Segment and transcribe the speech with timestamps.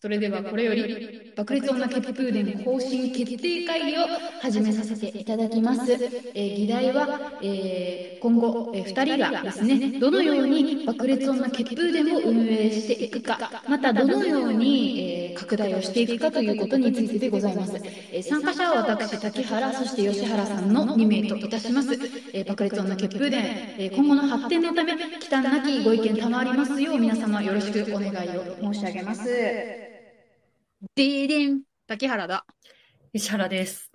[0.00, 1.09] それではこれより。
[1.36, 4.08] 爆裂女ケププーデン方針決定会議を
[4.38, 5.92] 始めさせていただきます。
[6.34, 7.10] えー議題は、
[7.40, 17.80] えー今後、えー、2人がですね、どのように爆裂女ケプーデンを運営していくか、またどのように、えー拡大をしていくかということについてでございます。
[18.10, 21.98] えー参加者は私、竹原、そして吉原さんの2名といたします。
[22.32, 29.89] えー爆裂女ケプーデン、えー今後の発展のため、忌憚なきご意見賜りますよう、皆様よろしくお願いを申し上げます。
[30.94, 32.46] でーでん、竹原だ。
[33.12, 33.92] 石原です。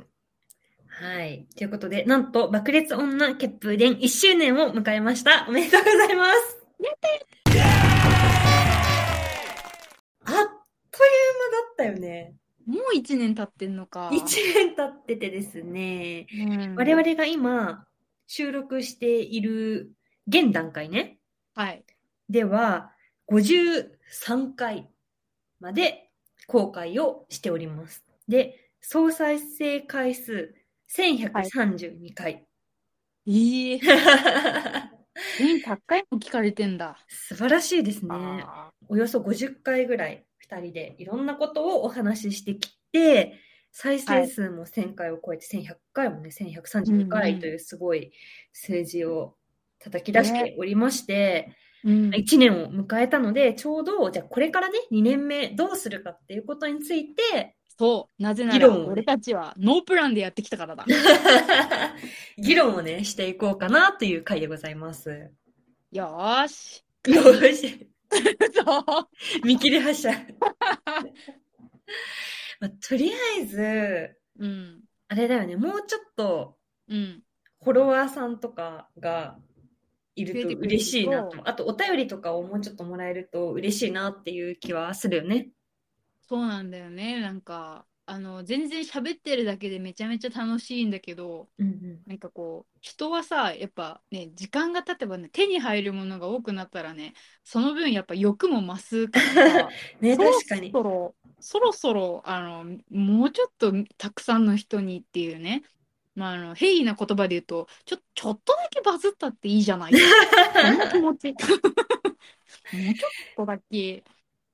[0.88, 1.48] はい。
[1.58, 5.48] ということで、なんと、爆裂女血風伝1周年を迎えました。
[5.50, 6.64] おめでとうございます。
[6.80, 7.10] やった
[10.32, 10.52] あっという間だ
[11.72, 12.36] ったよね。
[12.68, 14.10] もう1年経ってんのか。
[14.14, 14.20] 1
[14.54, 17.88] 年経っててですね、うん我々が今、
[18.28, 19.92] 収録している
[20.28, 21.18] 現段階ね、
[21.56, 21.84] はい。
[22.30, 22.92] では、
[23.32, 24.88] 53回
[25.60, 26.05] まで
[26.48, 28.06] 公開をしております。
[28.28, 30.54] で、総再生回数
[30.96, 32.46] 1132回。
[33.26, 33.80] いい。
[35.40, 36.98] 全100回も聞かれてんだ。
[37.08, 38.10] 素晴らしいですね。
[38.12, 43.40] あおよそ50回ぐらい2人でいろんなことをお話ししてきて、
[43.72, 48.12] 再生数も1000回を超えて1100回もね、1132回というすごい
[48.54, 49.36] 数字を
[49.80, 52.10] 叩き出しておりまして、ーうん。
[52.10, 58.24] 1年を迎えたので、ちょうど、じゃあこれからね、2年目どうするかっていうことについて、そう。
[58.24, 60.86] なぜなら、俺たちはノープランでやってきたからだ。
[62.38, 65.30] 議論をね、していこうかなという回でございます。
[65.92, 66.84] よーし。
[67.08, 67.22] よ
[67.54, 67.88] し、
[68.56, 69.46] そう。
[69.46, 70.12] 見切り発車。
[72.60, 74.82] まあ、とりあえず、うん。
[75.10, 77.22] あれだよね、もうちょっとうん。
[77.62, 79.38] フォロワーさんとかが
[80.16, 81.48] いると嬉しいなと。
[81.48, 85.50] あと、お便りとかをもうちょっともらえると嬉しいなっていう気はするよね。
[86.28, 87.20] そうなんだよね。
[87.20, 92.00] なんか、あの、全然喋ってるだけでめちゃめちゃ楽しいんだけど、うんうん。
[92.06, 99.70] なんかこう、人はさ、やっぱね、時間が経てばね、手に入るものが多くなったらね、その分やっぱ欲も増すから、
[100.02, 100.72] ね、そろ確かに。
[100.72, 105.64] そろ、そろそろ、あの、もうちょっとたくさんの人にっていうね、
[106.16, 110.00] まあ、あの、平易な言葉で言うと、ちょ、ちょっとだけバズったっていいじゃないそ
[110.72, 111.36] の 気持ち。
[112.74, 114.04] もうちょっとだけ、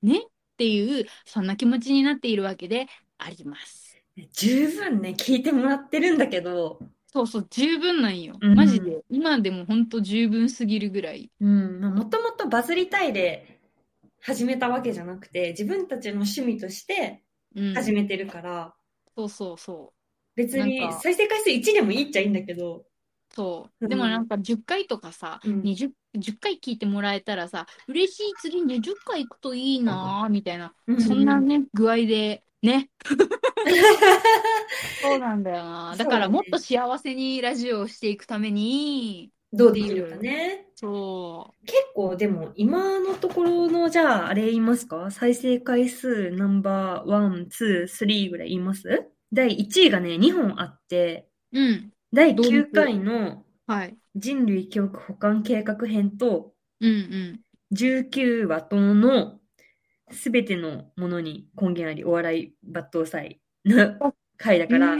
[0.02, 0.22] ねっ
[0.56, 3.96] ていう、そんな気持ちになっているわけであります。
[4.32, 6.80] 十分ね、聞いてもらってるんだけど、
[7.12, 8.38] そうそう、十分なんよ。
[8.40, 9.02] うんマジで。
[9.10, 11.30] 今でも本当十分すぎるぐらい。
[11.40, 13.60] うん、まあ、もともとバズりたいで
[14.20, 17.22] 始めたわけじゃなくて、自分たちの趣味として
[17.54, 17.74] うん。
[17.74, 18.74] 始めてるから、
[19.14, 20.01] そうそうそう。
[20.36, 21.00] 別になんか。
[21.00, 22.84] 再生回数1でもいいっちゃいいんだけど、
[23.34, 23.84] そう。
[23.84, 23.88] うん。
[23.88, 25.62] でもなんか10回とかさ、うん。
[25.62, 31.00] 20、10回聞いてもらえたらさ、嬉しい、次20回行くといいなぁ、みたいな、うん。
[31.00, 32.90] そんなね、具合で、ね。
[35.02, 35.96] そうなんだよな。
[35.96, 40.66] だからそうだねもっと幸せにラジオをしていくために、どうできるかね。
[40.76, 45.10] そ結構でも今のところのじゃああれ言いますか？
[45.10, 49.06] 再生回数ナンバーワン、ツー、スリーぐらい言います？
[49.32, 51.60] 第1位がね、2本あって、う。
[51.60, 51.92] うん。
[52.12, 53.96] 第どうです9回のはい。
[54.14, 57.40] 人類記憶保管計画編と、うんうん。
[57.74, 59.38] 19話との
[60.10, 64.96] すべてのものに根源ありお笑い抜刀祭の回だから、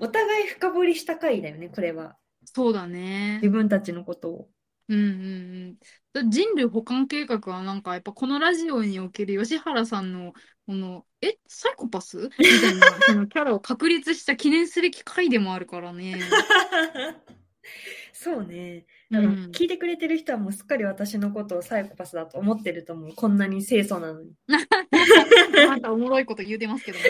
[0.00, 2.16] お互い深掘りした回だよね、これは。
[2.44, 3.50] そうだね自。
[3.50, 4.48] 分たちのことを。
[4.88, 5.78] うんうん
[6.14, 6.30] うん。
[6.30, 10.32] 人類保管計画はなんかやっぱこのラジオにおける吉原さんの
[10.68, 12.18] この、え、サイコパス？
[12.18, 16.20] みたいな そのキャラを確立した記念すべき回でもあるからね。
[18.12, 18.84] そうね。
[19.10, 23.14] うんだから聞いてくれてる人はもうすっかり私のことをサイコパスだと思ってると思う。
[23.14, 24.34] こんなに清楚なのに。
[25.56, 27.04] なんかおもろいこと言うてますけども。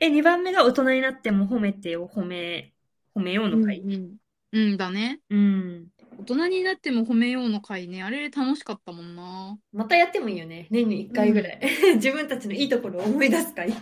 [0.00, 2.74] え、2番目が大人になっても褒めてを褒め、
[3.14, 3.80] 褒めようの回。
[3.80, 4.16] うんうん。
[4.52, 5.20] うんだね。
[5.30, 5.86] うん。
[6.18, 8.02] 大人になっても褒めようの回ね。
[8.02, 9.56] あれ楽しかったもんな。
[9.72, 10.66] またやってもいいよね。
[10.70, 11.60] 年に1回ぐらい。
[11.94, 13.72] 自分たちのいいところを思い出す回。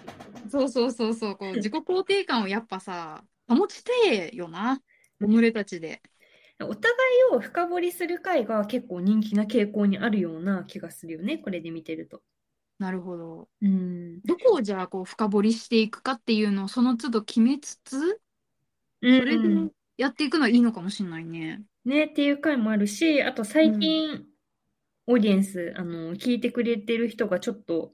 [0.51, 1.37] そうそうそうそう。
[1.37, 3.93] こう自己肯定感をやっぱさ、保ちて
[4.33, 4.83] えよな。
[5.21, 6.03] 俺たちで。
[6.61, 6.93] お互
[7.33, 11.39] いを深掘りする回が結構人気な傾向にあるような気がするよね。
[11.39, 12.23] これで見てると。
[12.79, 13.49] なるほど。
[13.63, 14.21] うん。
[14.23, 18.17] どこをじゃあこう深掘りしていくかっていうのをその都度決めつつ、そ
[19.01, 21.63] それでやっていくのはいいのかもしれないね。
[21.87, 24.25] ね、っていう回もあるし、あと最近、
[25.07, 27.93] オーディエンス、あの、聞いてくれてる人がちょっと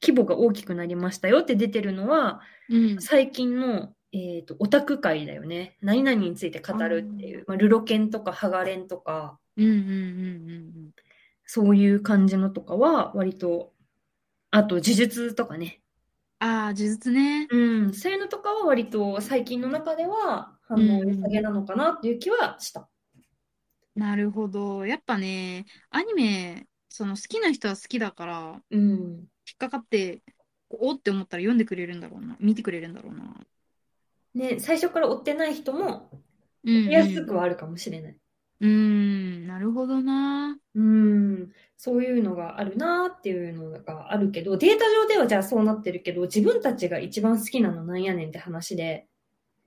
[0.00, 2.40] 規模が大きくなりましたよって出てるのは、
[2.70, 3.02] うん。
[3.02, 5.76] 最近の、えっと、オタク会だよね。
[5.80, 7.44] 何々について語るっていう。
[7.48, 10.90] まあ、ルロケンとかハガレンとか、うんうんうんうん
[11.44, 13.74] そういう感じのとかは割と、
[14.50, 15.82] あと、呪術とかね。
[16.40, 16.48] うん。
[16.48, 17.46] ああ、呪術ね。
[17.50, 22.88] うん、そういうのとかは割と最近の中では反応良さげなのかなっていう気はした。
[23.94, 24.86] なるほど。
[24.86, 28.80] やっぱね、アニメ、その好きな人は好きだから、うん。
[28.80, 30.22] 引っかかって、
[30.70, 32.36] おって思ったら読んでくれるんだろうな。
[32.40, 33.46] 見てくれるんだろうな。
[34.34, 36.10] ね、最初から追ってない人も
[36.64, 38.16] うんやすくはあるかもしれない。
[38.60, 40.56] うーん、なるほどな。
[40.74, 49.08] うん、そういうのがあるなっていうのがあるけど、データ上ではじゃあそうなってるけど、自分たちが一番好きなのなんやねんって話で、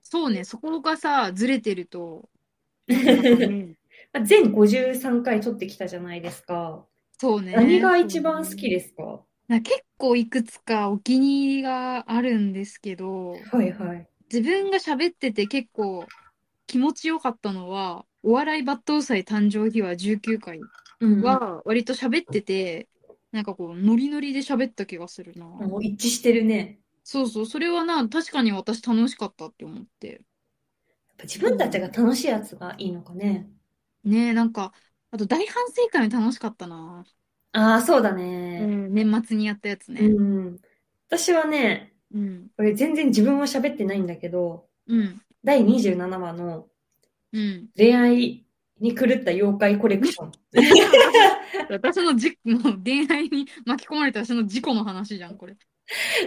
[0.02, 2.30] そうね、そこがさ、ずれてると、
[2.88, 3.85] なかなかねまあ
[4.24, 6.86] 全53回撮ってきたじゃないですか。
[7.20, 7.54] そうね。
[7.54, 9.22] 何が一番好きですか？
[9.48, 14.08] な結構いくつかお気に入りがあるんですけど、はいはい。
[14.32, 16.06] 自分が喋ってて結構
[16.68, 20.60] 気持ちよかったのは、お笑い抜刀祭誕生秘話19回
[21.02, 22.88] うん、は割と喋ってて、
[23.32, 25.46] なんかこう、ノリノリで喋った気がするな。
[25.46, 26.80] もう一致してるね。
[27.04, 30.08] そうそう、それはな、確かに私楽しかったって思って。
[30.08, 30.20] やっ
[31.18, 33.50] ぱ自分たちが楽しいやつがいいのかね。
[34.06, 34.74] ねえ、なんか、
[35.12, 37.06] あと大反省会も楽しかったな。
[37.52, 38.60] ああ、そうだうね。
[38.66, 40.02] ん、年末にやったやつね。
[40.02, 40.60] うん。
[41.08, 46.68] 私はね、うん、これ全然自分は喋ってないんだけど、うん、第27話の
[47.32, 47.70] うん。
[47.76, 48.46] 恋愛
[48.80, 50.32] に狂った妖怪コレクション。
[51.70, 55.56] 私のじ、もう恋愛に巻き込まれた私の事故の話じゃん、これ。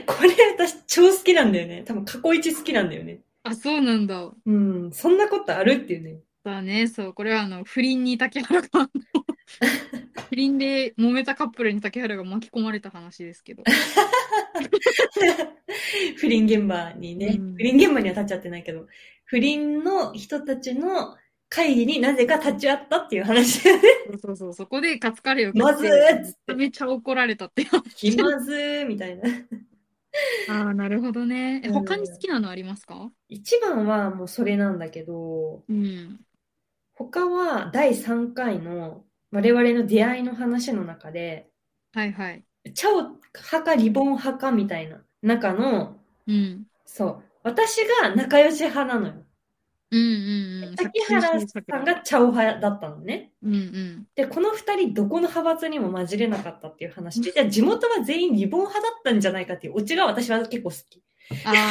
[0.07, 1.83] これ私超好きなんだよね。
[1.85, 3.23] 多分過去一好きなんだよね。
[3.43, 4.33] あ、そうなんだ。
[4.47, 4.93] うん。
[4.93, 6.21] そんなことあるっていうね。
[6.45, 8.69] だね、そう、これはあの、不倫に竹原が、
[10.29, 13.65] 不倫で揉めたカップルに竹原が巻き込まれた話ですけど。
[16.17, 18.87] 不倫現場にね、うん不倫現場には立っちゃってないけど、
[19.25, 21.17] 不倫の人たちの
[21.49, 23.83] 会議になぜか立ち会ったっていう話だよね。
[24.07, 27.67] そうそうそう、そこでカツカレーをまずーめちゃ怒られたって。
[27.97, 29.23] 気まずーみたいな。
[30.49, 31.63] ああ、なるほどね。
[31.73, 33.11] 他に好きなのありますか？
[33.29, 36.21] 一番はもうそれなんだけど、うん。
[36.99, 41.49] 他は第3回の我々の出会いの話の中で、
[41.95, 42.43] はいはい。
[42.75, 45.97] チャオ派かリボン派かみたいな中の、
[46.27, 46.65] うん。
[46.85, 49.15] そう、私が仲良し派なのよ。
[49.91, 50.77] うんうんうん。
[50.77, 53.31] 竹原さんがチャオ派だったのね。
[53.45, 54.07] うんうん。
[54.17, 61.03] で、この二人どこの派閥にも混じれなかったっていう話で、じゃあ地元は全員リボン派だったんじゃないかっていうオチが私は結構好き。
[61.45, 61.71] ああ、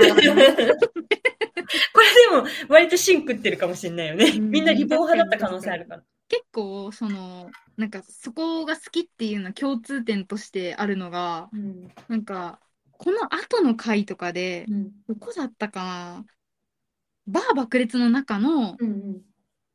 [1.98, 4.26] これでも割と芯食ってるかもしれないよね。
[4.26, 6.04] うんみんなリボン派だった可能性あるから。
[6.28, 11.88] 結構、その、なんかそこが好きっていうのは共通点としてあるのが、うん。
[12.08, 12.60] なんか、
[12.92, 14.92] この後の回とかで、うん。
[15.08, 16.26] どこだったかな？
[17.26, 19.22] バー爆裂の中のうん。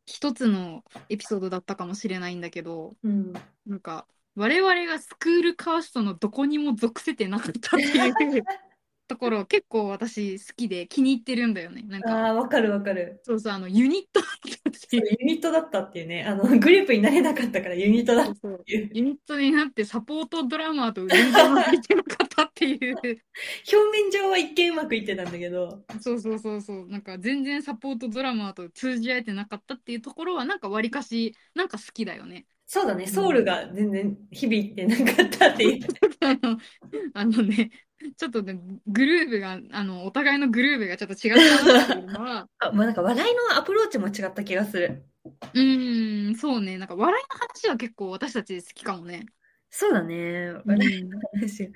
[0.07, 3.33] 一つのエピソードだったかもしれないんだけど、うん。
[3.67, 8.45] なんか、我々がスクールカーストのどこにも属せてなかったっていう
[9.13, 11.83] ところ、結構私好きで気に入ってるんだよね。
[11.83, 13.21] なんか、ああ、わかるわかる。
[13.25, 14.31] そうそう、あの、ユニットだっ
[14.65, 15.19] たっていう。
[15.21, 16.25] ユニットだったっていうね。
[16.25, 18.91] あの、グループになれなかったからユニットだったっていう。
[18.95, 22.97] ユニットになってサポートドラマーと全然うまくいってなかったっていう。
[22.97, 23.15] 表
[23.93, 25.85] 面上は一見うまくいってたんだけど。
[26.01, 26.89] そうそうそうそう。
[26.89, 32.47] なんか全然サポートドラマーと通じ合えてなかったっていうところは、なんかわりかし、なんか好きだよね。
[32.67, 35.87] そうだね、ソウルが全然響いてなかったっていう。
[36.21, 36.59] あの、
[37.13, 37.71] あのね、
[38.17, 45.05] ちょっとね、グルーブが、あの、お互いのグルーブがちょっと違ったなっていうのは、 あ、まあなんか笑いのアプローチも違った気がする。
[45.25, 49.27] うーん、そうね、なんか笑いの話は結構私たち好きかもね。
[49.71, 50.53] そうだね。
[50.65, 51.73] 笑いの話が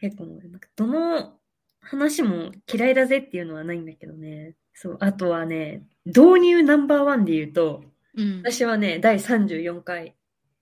[0.00, 1.38] 結構、なんかどの
[1.80, 4.54] 話も嫌いだぜっていうのはないんだけどね。
[4.74, 10.14] そう、あとはね、導入ナンバーワンで言うと、うん、私はね、第34回、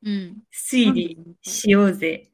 [0.05, 0.43] うん。
[0.53, 2.31] 推理しようぜ。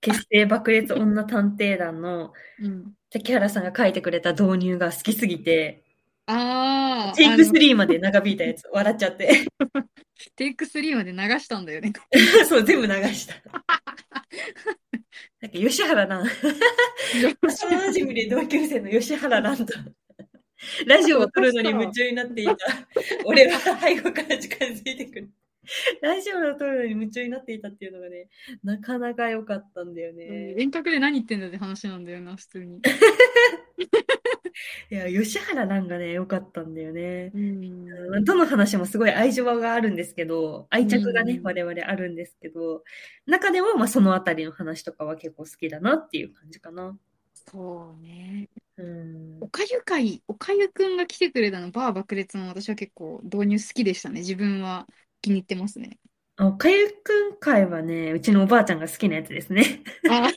[0.00, 2.92] 結成爆裂女探偵団のうん。
[3.10, 5.82] 竹原さんが書いてくれた導入が好きすぎて、
[6.26, 9.46] ああ、テイクあの3まで長引いたやつ、笑っちゃって。
[10.36, 11.92] テイク3まで流したんだよね。
[12.48, 13.34] そう、全部流した。
[15.40, 16.28] なんか吉原蘭、幼
[17.42, 19.74] 馴染で同級生の吉原蘭と、
[20.86, 22.56] ラジオを撮るのに夢中になっていた。
[23.24, 25.30] 俺は背後から近づいてくる。
[26.02, 28.28] ラジオを撮るのに夢中になっていたっていうのがね、
[28.64, 30.54] なかなか良かったんだよね。
[30.58, 32.80] 遠隔で何言ってんだって話なんだよな、普通に。
[34.90, 37.30] いや、吉原蘭がね、良かったんだよね。
[37.34, 38.24] うん。
[38.24, 42.82] どの話もすごい愛情があるんですけど、愛着がね、うん我々あるんですけど、
[43.26, 46.98] 中でも、まあ、そのあたりの話とかは結構好きだなっていう感じかな。
[47.34, 48.48] そうね。
[48.76, 49.48] うんお。
[49.48, 54.20] かゆ会、おかゆくんが来てくれたの、バー爆裂の私は結構導入好きでしたね。
[54.20, 54.86] 自分は
[55.22, 55.98] 気に入ってますね。
[56.36, 59.82] あおかゆくん会はね、うちのおばあちゃんが好きなやつですね。
[60.06, 60.30] あ、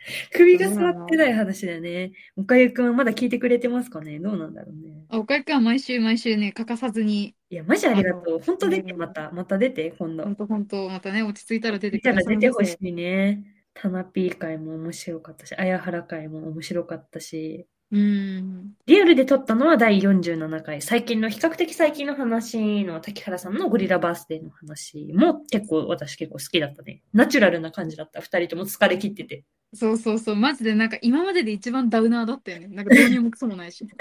[0.32, 2.12] 首が座ってない話だよね。
[2.36, 4.18] おかゆくんはまだ聞いてくれてますかね？
[4.20, 5.06] どうなんだろうね。
[5.10, 8.40] おかゆくんは毎週毎週ね、欠かさずに、いや、マジありがとあう。
[8.40, 9.30] 本当出て、うんまた。
[9.32, 10.30] また出て、今度ほ。
[10.30, 13.44] んとほんと、またね、落ち着いたら出てくださいませ出てほしいね。
[13.74, 18.72] タナピー会も面白かったし、あやはら会も面白かったし、うん。
[18.86, 20.82] リアルで撮ったのは第47回。
[20.82, 27.02] 最近の、比較的最近の話の滝原さんのゴリラバースデーの話も結構、私結構好きだったね。
[27.12, 28.20] ナチュラルな感じだった。
[28.20, 29.44] 二人とも疲れ切ってて。
[29.72, 32.68] そうそうそう、マジでなんか今までで一番ダウナーだったよね。
[32.68, 33.84] なんか導入もクソもないし。
[33.84, 33.92] もう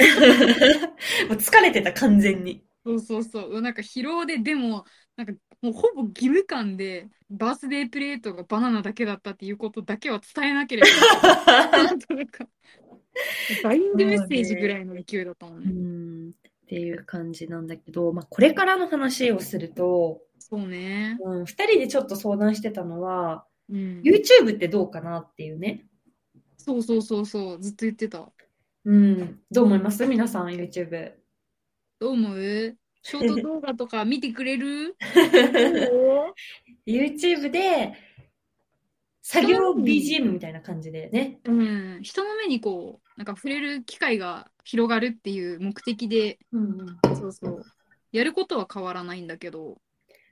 [1.37, 2.63] 疲れてた、完全に。
[2.85, 3.61] そうそうそう。
[3.61, 11.71] なんか疲労で、でも、なんかもうほぼ義務感で、バースデープレートがバナナだけだったっていうことだけは伝えなければない。
[11.89, 11.99] なん
[13.47, 15.71] というか、LINE でメッセージぐらいの勢いだったもんうね。
[15.71, 16.29] ん。
[16.29, 16.33] っ
[16.67, 21.17] ていう感じなんだけど、まあ、これからの話をすると、そうね。
[21.21, 24.01] うん、二人でちょっと相談してたのは、うん。
[24.03, 25.85] YouTube ってどうかなっていうね。
[26.57, 28.31] そうそうそうそう、ずっと言ってた。
[28.85, 29.39] うん。
[29.51, 30.05] どう思います？
[30.05, 31.13] 皆さん、YouTube。
[31.99, 32.77] どう思う？
[33.01, 34.95] ショート動画とか見てくれる？
[36.87, 37.93] YouTube で、
[39.21, 41.39] 作業 BGM みたいな感じでね。
[41.45, 41.99] うん。
[42.01, 47.63] 人の目にこう、なんか触れる機会が広がるっていう目的で、うん、そうそう。
[48.11, 49.77] やることは変わらないんだけど、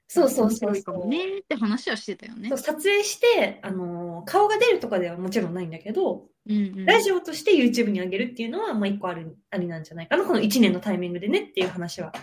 [0.07, 2.57] そうそうそう面白いかもねって話はしてたよねそう。
[2.57, 6.85] 撮影して、あのー顔が出るとかではもちろんないんだけど、うんうん。
[6.85, 10.23] ラジオとして YouTube に上げるっていうのは、まあ一個ある、ありなんじゃないかな。
[10.23, 12.13] この1年のタイミングでねっていう話は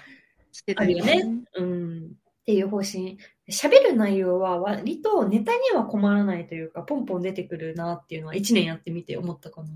[0.53, 1.25] してたよあるよね。
[1.55, 2.05] うん。
[2.05, 3.19] っていう方針。
[3.51, 9.69] 喋る内容は割とネタには困らないというか、ポンポン出てくるなっていうのは1年やってみて思ったかな。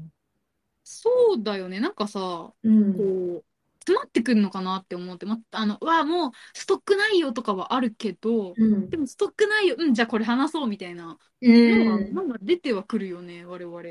[0.84, 1.80] そうだよね。
[1.80, 2.92] なんかさ、うん。
[2.94, 3.44] こう、
[3.80, 8.96] 詰まってくるのかなって思って、ま、あの、わあ、もうストックないよとかはあるけど、うんで。
[8.96, 12.14] もストックないよ、うん、じゃあこれ話そうみたいなうのが、ん。
[12.14, 13.82] なんか出てはくるよね、我々。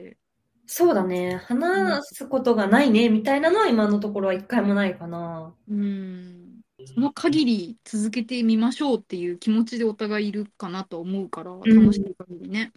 [0.65, 1.35] そうだね。
[1.45, 5.53] 話すことがないね、みたいなのは今のところは一回もないかな。
[5.67, 6.61] うん。
[6.85, 12.73] その限り続けてみましょうっていう気持ちでお互いいるかなと思うから、ん楽しい限りね。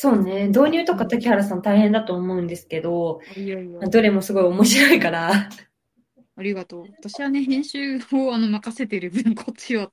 [0.00, 0.46] そうね。
[0.46, 5.50] 導入とか滝原さん大変だと思うんですけど、いやいや、どれもすごい面白いから。
[6.36, 6.84] ありがとう。
[7.00, 9.90] 私はね、編集をあの任せてる分、こっちは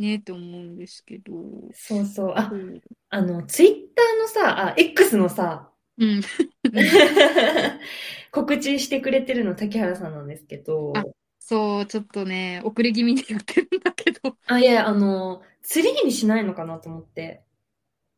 [0.00, 1.32] ねって思うんですけど。
[1.72, 2.32] そうそう。
[2.34, 6.22] あそ、うあの、ツイッターのさ、あ、X のさ、うん。
[8.32, 11.04] 告知してくれてるの滝原さんなんですけど、あ
[11.38, 14.36] そう、ちょっとね、遅れ気味でやってるんだけど。
[14.48, 17.44] あ、いやいや、あの、ツリーにしないのかなと思って。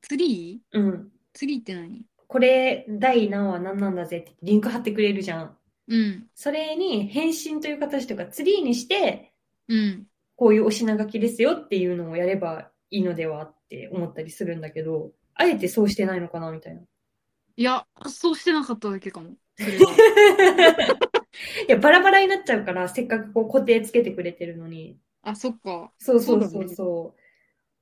[0.03, 0.79] ツリー？
[0.79, 1.09] うん。
[1.33, 2.05] ツリーって何？
[2.27, 4.19] これ、第何話何なんだぜ？
[4.19, 5.57] ってリンク貼ってくれるじゃん。
[5.89, 6.27] うん。
[6.35, 9.33] それに返信という形とか、ツリーにして、
[9.69, 10.07] うん。
[10.37, 16.81] こういうお品書きですよっていうのをやればいいのではって思ったりするんだけど、あえてそうしてないのかなみたいな。
[17.57, 19.31] いや、そうしてなかっただけかも。
[19.59, 19.93] それは。
[21.69, 24.99] いや、バラバラになっちゃうから、せっかくこう固定つけてくれてるのに。
[25.23, 25.93] あ、そっか。
[25.99, 27.22] そうそうそうそう。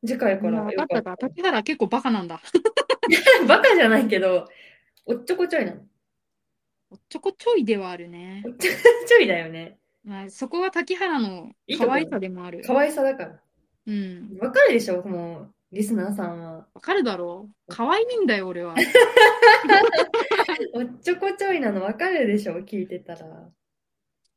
[0.06, 1.16] 次回から分かったか。
[1.18, 2.40] 竹原結構バカなんだ。
[3.46, 4.48] バカじゃないけど、
[5.06, 5.82] おっちょこちょいなの。
[6.90, 8.50] おっちょこちょいではあるねお。
[8.50, 9.78] っちょこちょいだよね。
[10.04, 12.62] まあ、そこは竹原の可愛さでもある。
[12.66, 13.40] 可愛さだから。
[13.86, 14.38] うん。
[14.40, 15.02] わかるでしょ？
[15.06, 16.66] もう、リスナーさんは。
[16.72, 18.74] わかるだろう可愛いんだよ、俺は。
[20.74, 22.58] おっちょこちょいなのわかるでしょ？
[22.60, 23.50] 聞いてたら。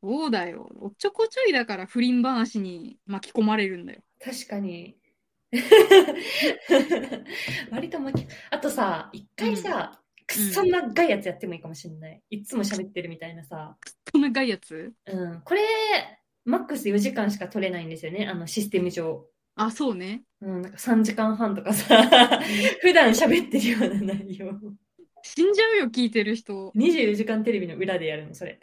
[0.02, 0.70] そうだよ。
[0.80, 4.02] おっちょこちょいだから不倫話に巻き込まれるんだよ。
[4.20, 4.98] 確かに。
[7.72, 12.22] 割と巻き、あとさ、一回さ、くっそ長いやつやってもいいかもしれない。
[12.30, 13.78] いつも喋ってるみたいなさ。
[14.12, 14.94] こんな長いやつ？
[15.06, 15.42] うん。
[15.42, 15.62] これ、
[16.46, 18.28] マックス4時間しか取れないんですよね。
[18.28, 19.26] あの、システム上。
[19.56, 20.24] あ、そうね。
[20.42, 22.42] うん、なんか3時間半とかさ、
[22.82, 24.52] 普段喋ってるような内容。
[25.22, 26.72] 死んじゃうよ、聞いてる人。
[26.76, 28.60] 24時間テレビの裏でやるの、それ。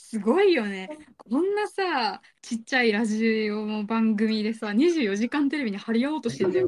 [0.00, 0.88] すごいよね。
[1.16, 6.66] こんなさ、ちっちゃいラジオの番組でさ、24時間テレビに貼り合おうとしてんだよ。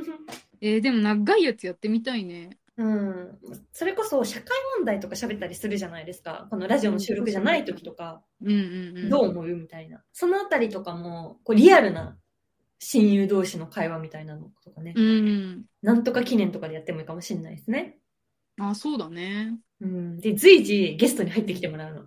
[0.60, 2.58] えーでも長いやつやってみたいね。
[2.76, 3.38] うん、
[3.72, 4.48] それこそ社会
[4.78, 6.46] 問題とか喋ったりするじゃないですか。
[6.50, 9.10] このラジオの収録じゃない時とか、うんうんうん。
[9.10, 10.02] どう思うみたいな。
[10.12, 12.16] そのあたりとかも、こうリアルな
[12.78, 14.94] 親友同士の会話みたいなのとかね。
[14.96, 15.64] うん。
[15.82, 17.98] なんとか記念とかでやってもいいかもしれないですね。
[18.58, 19.58] あ、そうだね。
[19.80, 20.18] うん。
[20.18, 22.06] で、随時ゲストに入ってきてもらうの。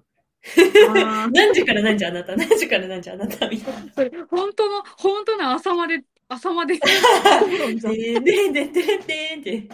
[0.90, 3.94] あ何時から何時あなた、何時から何時あなた、みたいな。
[3.94, 6.76] それ、本当の、本当の朝まで、朝まで。
[6.82, 9.70] で、で、で、で、で、で、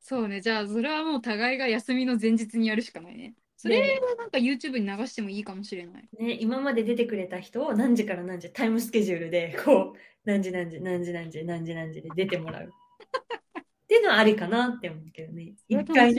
[0.00, 0.40] そうね。
[0.40, 3.34] じゃあ、それはもう互いが休みの前日にやるしかないね。
[3.56, 6.08] それはなんか YouTube に流してもいいかもしれない。
[6.18, 12.68] ね、今まで出てくれた人を何時から何時、タイムスケジュールで、こう、何時何時、何時何時、何時何時で出てもらう。
[12.68, 15.54] っていうのはありかなって思うけどね。
[15.68, 16.14] 一回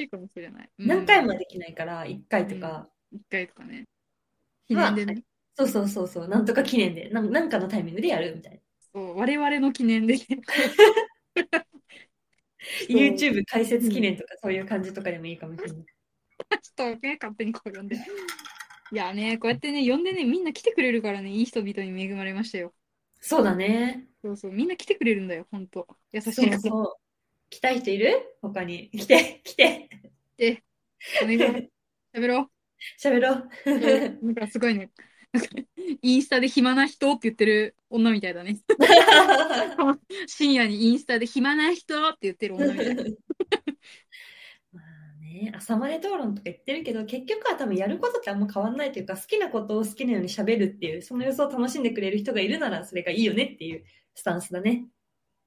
[0.78, 3.88] 何回もはできないから、一回とか、一回とかね。
[4.68, 5.24] 記念でね。
[5.56, 8.62] そうそうそうそう、なんとか記念で、なんなんかのタイミングでやるみたい
[8.94, 10.16] そう、我々の記念で。
[11.52, 11.66] な。
[12.88, 15.86] YouTube 解説記念とかそういう感じとかでもいいかもしれない。
[16.62, 17.98] ちょっとね、勝手にこう呼んで。
[18.92, 22.74] いやね、こうやってね、呼んでね、みんな来てくれるからね、いい人々に恵まれましたよ。
[23.22, 24.08] そうだね。
[24.24, 25.88] そうそう、みんな来てくれるんだよ、ほんと。
[26.12, 26.52] 優しい人。
[26.52, 26.96] そうそう。
[27.50, 28.38] 来たい人いる？
[28.42, 28.90] 他に。
[28.92, 29.90] 来て、来て。
[30.38, 30.64] で、
[31.24, 31.70] お願い。
[32.14, 32.59] 喋ろう。
[33.02, 34.26] 喋ろう。
[34.26, 34.92] なんかすごいね、
[35.32, 35.50] なんか
[36.02, 38.60] インスタで暇な人って言ってる女みたいだね。
[40.28, 43.04] 深夜にインスタで暇な人って言ってる女みたいな。
[44.72, 53.84] まあね、朝まで討論とか言ってるけど、結局は多分やることってあんま変わんないというか、好きなことを好きなように喋るっていう、その様子を楽しんでくれる人がいるなら、それがいいよねっていう
[54.16, 54.88] スタンスだね。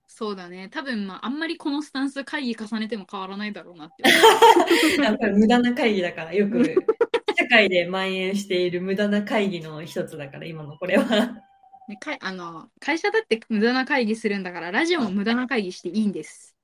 [0.07, 0.69] そうだね。
[0.71, 4.05] 多分まあ、あんまりこのスタンス会議重ねても変わらないだろうなって。
[5.03, 7.02] やっぱり無駄な会議だから、よく社
[7.53, 11.05] 会で蔓延している無駄な会議の一つだから、今のこれは。
[11.89, 16.57] ね、かいあの会社だって無駄な会議するんだから、ラジオも無駄な会議していいんです。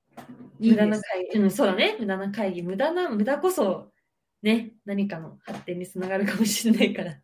[0.58, 0.76] いい無んです。
[0.76, 1.96] 駄な会議、うん、そうだね。
[1.98, 2.62] 無駄な会議。
[2.62, 3.92] 無駄な、無駄こそ、
[4.42, 7.20] ね、何かの発展につながるかもしれないから。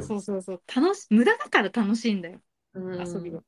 [0.00, 0.62] そうそうそう。
[0.74, 2.40] 楽し、無駄だから楽しいんだよ、
[2.74, 3.42] うん、遊びは。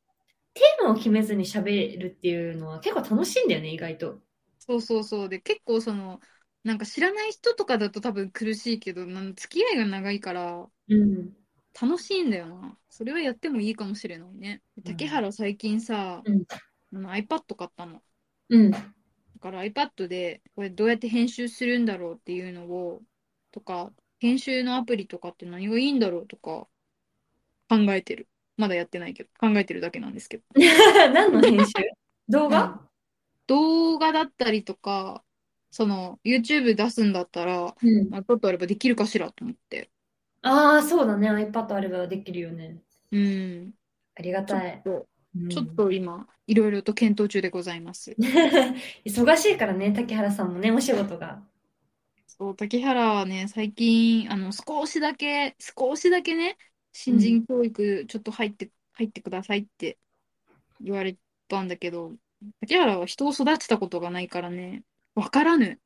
[0.55, 4.21] テーマを決めずに喋るっていうのは結構楽しいんだよね、意外と。
[4.59, 5.29] そうそうそう。
[5.29, 6.21] で、結構その、
[6.65, 11.37] なんか知らない人とかだと多分苦しいけど、なん付き合いが長いから、うん。
[11.81, 12.77] 楽しいんだよな。
[12.91, 14.63] それはやってもいいかもしれないね。
[14.85, 16.45] 竹原最近さ、うん
[16.93, 18.03] iPad 買ったの。
[18.51, 18.71] うん。
[18.71, 18.79] だ
[19.41, 23.01] から iPad でこれどうやって編集するんだろうっていうのを、
[23.51, 26.69] とか、編集のアプリとかって何がいいんだろうとか
[27.69, 28.29] 考えてる。
[28.59, 30.45] まだやってないけど、考えてるだけなんですけど。
[31.15, 31.73] 何の編集？
[32.29, 32.81] 動画？
[33.47, 35.25] 動画だったりとか、
[35.73, 38.11] その YouTube 出すんだったら、うん。
[38.11, 39.91] まあ、ればできるかしらと思って。
[40.43, 41.31] ああ、そうだね。
[41.31, 42.83] iPad あればできるよね。
[43.11, 43.73] うん。
[44.15, 44.77] ありがちょたい。
[44.77, 48.15] っと、うんちょっと今、いろいろと検討中でございます。
[49.07, 51.43] 忙しいからね、竹原さんもね、お仕事が。
[52.27, 56.59] そう、竹原はね、最近、あの、少しだけ、少しだけね、
[56.93, 59.99] 新人教育ちょっと入って、入ってくださいって
[60.81, 61.17] 言われ
[61.49, 62.17] たんだけど、
[62.61, 65.79] 竹原は人を育てたことがないからね、わからぬ。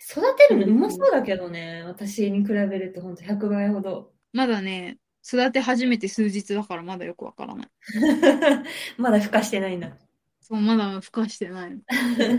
[0.00, 4.12] 育てるのうまそうだけどね、私に比べると本当100倍ほど。
[4.32, 7.68] まだね、育て始めて数日だからまだよくわからない。
[8.96, 9.96] まだ孵化してないんだ。
[10.40, 11.80] そう、まだ孵化してないの。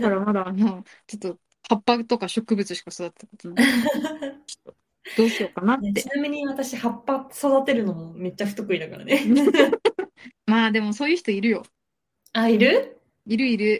[0.00, 3.66] からまだ、あの、ちょっと葉っぱとか植物しか育てたことない。
[5.16, 6.06] どうしようかなってねち。
[6.08, 9.20] なみに私、葉っぱ育てるのもめっちゃ不得意だからね。
[10.46, 11.64] まあでもそういう人いるよ。
[12.32, 12.99] あ、いる？
[13.30, 13.70] いるいる。
[13.70, 13.78] や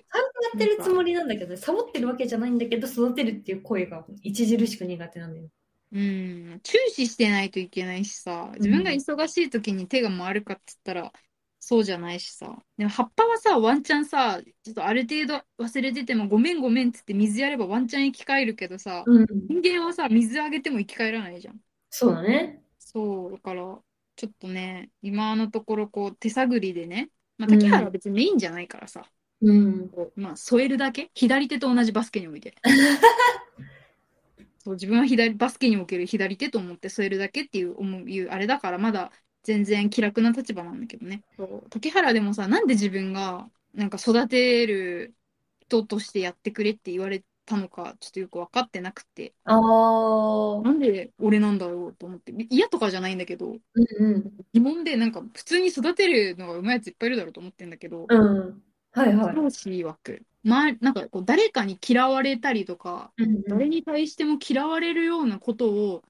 [0.57, 5.49] ってるつもりなんだけど、サボってるわけじゃないんだけど、育てるっていう声が著しく苦手なんだよ。
[5.93, 11.13] うん、注視してないといけないしさ、自分が忙しい時に手が回るかっつったら、
[11.59, 12.63] そうじゃないしさ。
[12.79, 19.27] でも葉っぱはさ、ワンチャンさ、ちょっとある程度忘れてても、ごめんごめんっつって水やればワンチャン生き返るけどさ、うん。
[19.49, 21.61] 人間はさ、水あげても生き返らないじゃん。
[21.91, 22.63] そうだね。
[22.79, 23.79] そう、だから、
[24.15, 29.11] ちょっとね、今のところこう手探りでね、まあ、竹原は別にメインじゃないからさ、
[29.43, 29.89] うん。
[29.89, 31.11] こうまあ、添えるだけ？
[31.15, 32.55] 左手と同じバスケにおいて。
[34.63, 39.11] そう、自分は左、バスケにおける左手と思って添えるだけっていう思う、いうあれだから、まだ
[39.43, 41.23] 全然気楽な立場なんだけどね。
[41.37, 45.15] そう竹原でもさ、なんで自分が、なんか育てる
[45.61, 50.63] 人としてやってくれって言われたのか、ちょっとよく分かってなくて、ああ。
[50.63, 54.33] なんで俺なんだろうと思って、嫌とかじゃないんだけど、うんうん。
[54.53, 58.63] 疑問で、なんか普通に育てるのがうまいやついっぱいいるだろうと思ってんだけど、うん。
[58.93, 59.37] はいはい。
[59.37, 66.03] 上司曰く、まあ、なんかこう誰かに嫌われたりとか、うん誰に対しても嫌われるようなことを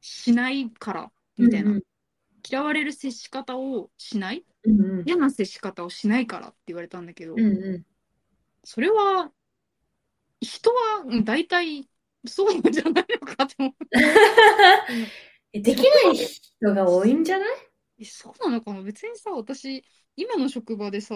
[0.00, 1.72] しないから、みたいな。
[1.72, 1.82] うん
[2.50, 4.44] 嫌われる接し方をしない？
[4.64, 7.44] うんうん嫌な接し方をしないからって言われたんだけど、うんう
[7.78, 7.86] ん。
[8.64, 9.30] それは、
[10.40, 11.88] 人はうん大体
[12.26, 13.72] そうじゃないのかって思う。
[15.52, 17.48] えできない人が多いんじゃない？
[18.00, 18.82] えそうなのかな？
[18.82, 19.84] 別にさ、私、
[20.16, 21.14] 今の職場でさ、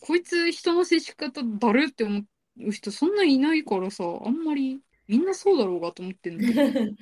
[0.00, 2.22] こいつ人の接し方だるって思
[2.58, 6.62] う人そんないないからさ、あんまりみんなそうだろうがと思ってんだけど。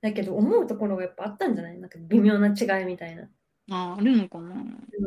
[0.00, 1.78] だけど思うところがやっぱあったんじゃない？
[1.78, 3.30] なんか微妙な違いみたいな。
[3.70, 4.54] ああ、あるのかな。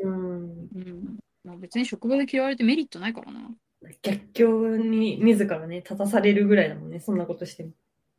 [0.03, 0.69] うん。
[0.73, 1.19] うん。
[1.43, 3.55] まあ、別に職場で嫌われてメリットないからな。
[4.01, 7.71] 逆境に自らね、立たされるぐらいだもんね、そんなことしても。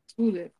[0.06, 0.50] そうだよ。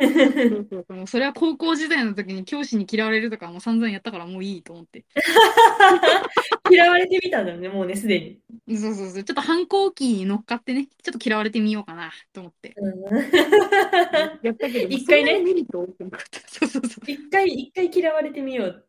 [0.00, 5.04] そうそうそうもうそれは高校時代の時に教師に嫌われるとかもう散々やったからもういいと思って。
[6.70, 8.20] 嫌われてみたんだよね、もうね、すで
[8.66, 8.78] に。
[8.78, 9.24] そうそうそう。
[9.24, 12.74] ちょっと反抗期に乗っかってね、ちょっと嫌われてみようかなと思って。
[12.76, 13.02] うん
[14.42, 18.88] やったけど、一回ね そうそうそ一回、一回嫌われてみよう。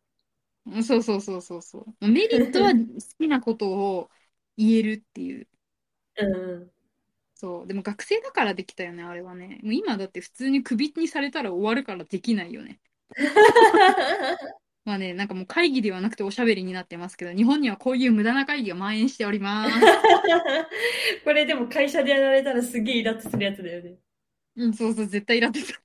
[0.66, 0.82] う。
[0.82, 2.08] そうそうそうそうそう。
[2.08, 2.76] メリットは好
[3.18, 4.10] きなことを
[4.56, 5.48] 言えるっていう。
[6.18, 6.70] うん。
[7.40, 7.66] そう。
[7.66, 9.60] でも学生だからできたよね、あれはね。
[9.62, 12.80] もう今だって普通にクビにされたら終わるからできないよね。
[14.84, 19.72] まあね、なんかもう会議ではなくておしゃべりになってますけど、日本にはこういう無駄な会議が蔓延しております。
[21.24, 23.94] これでも会社でやられたらすげえイラッとするやつだよね。
[24.56, 25.80] うん、そうそう、絶対イラってた。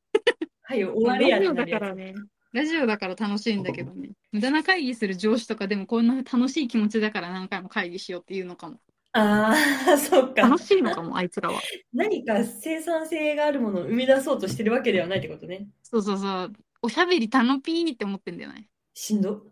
[0.63, 2.15] はい、終わりやだからね。
[2.51, 4.09] ラジオだから楽しいんだけどね。
[4.33, 8.79] 無駄な会議する上司とかでもこんな楽しい気持ちだから何回も会議しようっていうのかも。
[9.17, 9.55] あ
[9.87, 10.57] あ、そっか楽。
[10.59, 11.61] しいのかも、あいつらは。
[11.93, 15.69] 何か生産性があるものを生み出そうとしてるわけではないってことね。
[15.83, 16.53] そうそうそう。
[16.81, 18.67] おしゃべりたのぴーって思ってんだよね。
[18.93, 19.43] しんど？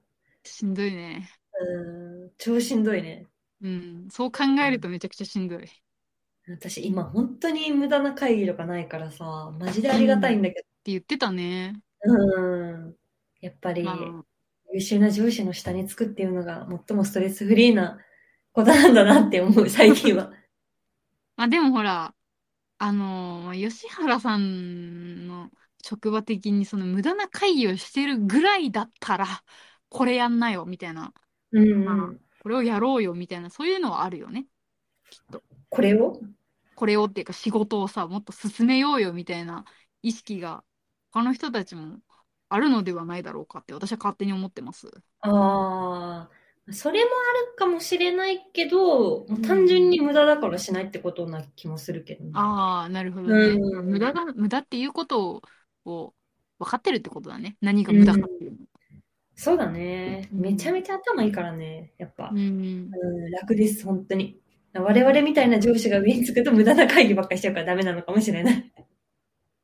[0.43, 1.30] しんどいね。
[1.62, 3.26] うん、超しんどいね。
[3.62, 4.08] うん。
[4.12, 5.65] そう考えるとめちゃくちゃしんどい。
[6.49, 11.82] 私今本当に無駄な会議とかないからさ、マジでありがたいんだけって言ってたね。
[12.06, 12.13] ど。
[12.13, 12.41] う
[12.89, 12.95] ん。
[13.39, 13.97] やっぱりまあ、
[14.73, 17.97] 優秀な上司の下につくっていうのが最もストレスフリーな
[18.54, 20.32] ことなんだなって思う、最近は。
[21.36, 22.16] まあでもほら、
[22.80, 25.52] あのー吉原さんの
[25.84, 29.28] 職場的にその無駄な会議をしてるぐらいだったら、
[29.89, 31.13] これやんなよみたいな、
[31.52, 32.20] うんうまあん。
[32.39, 34.48] これをやろうよみたいな、そういうのはあるよね。
[35.10, 35.44] きっと。
[35.70, 36.22] これを？
[36.76, 39.66] これをっていうか仕事をさ、もっと進めようよみたいな
[40.02, 40.63] 意識が
[41.12, 42.00] 他の人たちも
[42.50, 44.92] あるのではないだろうかって私は勝手に思ってます。
[45.22, 45.30] あ
[46.30, 52.32] あ、それもあるかもしれないけど、単純に無駄だからしないってことな気もするけどね。
[52.36, 53.34] ああ、なるほどね。
[53.49, 55.41] うん無駄が、無駄っていうことを
[55.86, 56.13] を
[56.60, 57.58] 分かってるってことだね。
[57.60, 58.58] 何が無駄かっていうの。
[59.36, 60.30] そうだね。
[60.32, 62.30] うんめちゃめちゃ頭いいからね、やっぱ。
[62.32, 62.38] うん。
[62.38, 62.41] う
[63.28, 64.39] ん、楽です、本当に。
[64.73, 68.73] 我々みたいな上司が上につくと無駄な会議ばっかりしちゃうからダメなのかもしれない。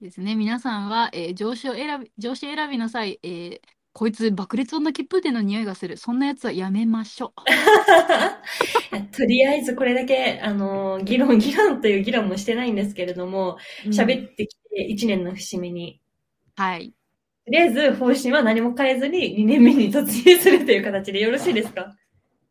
[0.01, 0.35] ですね。
[0.35, 3.61] 皆さんは、えー上司を選び、上司選びの際、えー
[3.93, 5.97] こいつ爆裂女切符店の匂いがする。
[5.97, 7.41] そんなやつはやめましょう。
[9.11, 16.01] とりあえずこれだけ、あの、議論、議論という議論もしてないんですけれども、喋ってきて1年の節目に、
[16.55, 16.93] はい。
[17.45, 21.95] とりあえず方針は何も変えずに2年目に突入するという形でよろしいですか？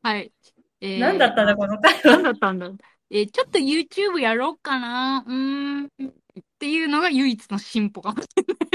[0.03, 0.33] はい。
[0.81, 2.23] えー何だったんだ、この会何話。
[2.23, 2.71] だったんだ
[3.11, 5.87] えーちょっと YouTube やろうかなうーん。
[5.87, 5.89] っ
[6.59, 8.68] ていうのが唯一の進歩かもしれない。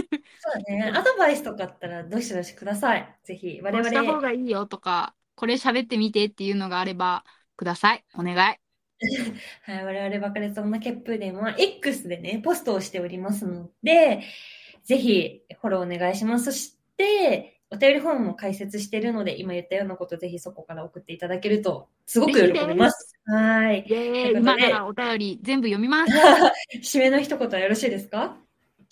[0.46, 0.92] そうだね。
[0.94, 3.18] アドバイスとかあったらどしどしください。
[3.24, 7.24] ぜひ、我こうした方々、がいいよとか、これ喋ってみてっていうのがあれば、
[7.56, 8.04] ください。
[8.16, 8.38] お願い。
[9.64, 14.24] はい、我々バカレツ女血風伝は X でね、ポストをしておりますので、
[14.84, 16.46] ぜひフォローお願いします。
[16.46, 23.16] そして、お便りフォームも開設しているので、今言ったようなことぜひそこから送っていただけると、すごく喜びます。
[23.26, 23.86] はい。
[23.88, 26.14] 今からお便り全部読みます。
[26.84, 28.43] 締めの一言はよろしいですか？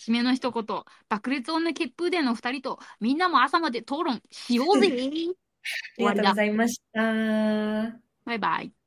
[0.02, 0.64] 締めの一言、
[1.08, 4.88] 爆裂女血風伝の二人とみんなも朝まで討論しようぜ。
[6.04, 7.00] ありがとうございました。
[8.24, 8.81] バイバイ。